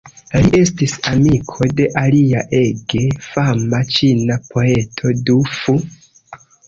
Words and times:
Li 0.43 0.49
estis 0.59 0.93
amiko 1.09 1.67
de 1.79 1.85
alia 2.01 2.41
ege 2.61 3.01
fama 3.27 3.83
ĉina 3.99 4.39
poeto, 4.49 5.13
Du 5.29 5.37
Fu. 5.59 5.77